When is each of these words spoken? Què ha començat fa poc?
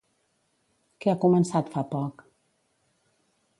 Què 1.05 1.11
ha 1.13 1.19
començat 1.27 1.71
fa 1.75 1.85
poc? 1.93 2.27